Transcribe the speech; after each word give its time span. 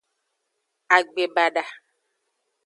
Agbebada. 0.95 1.63